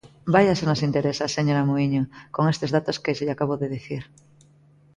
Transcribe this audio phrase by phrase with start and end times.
[0.33, 2.03] ¡Vaia se nos interesa, señora Muíño,
[2.35, 4.03] con estes datos que lle acabo de dicir!